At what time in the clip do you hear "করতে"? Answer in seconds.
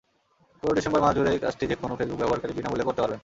2.87-3.01